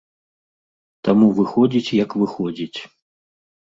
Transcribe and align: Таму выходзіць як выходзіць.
Таму 1.09 1.29
выходзіць 1.41 1.95
як 2.03 2.09
выходзіць. 2.25 2.79